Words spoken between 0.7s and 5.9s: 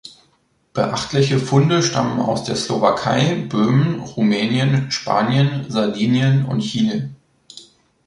Beachtliche Funde stammen aus der Slowakei, Böhmen, Rumänien, Spanien,